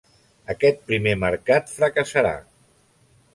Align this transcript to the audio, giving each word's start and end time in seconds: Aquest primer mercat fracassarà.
Aquest 0.53 0.79
primer 0.87 1.13
mercat 1.25 1.69
fracassarà. 1.75 2.33